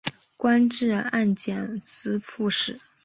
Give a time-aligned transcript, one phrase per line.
[0.35, 1.53] 官至按察
[1.83, 2.79] 司副使。